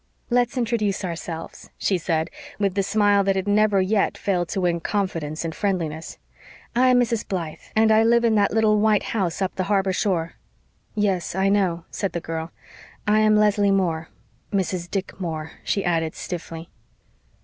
[0.31, 4.79] "Let's introduce ourselves," she said, with the smile that had never yet failed to win
[4.79, 6.17] confidence and friendliness.
[6.75, 7.27] "I am Mrs.
[7.27, 10.33] Blythe and I live in that little white house up the harbor shore."
[10.95, 12.51] "Yes, I know," said the girl.
[13.07, 14.09] "I am Leslie Moore
[14.51, 14.89] Mrs.
[14.89, 16.71] Dick Moore," she added stiffly.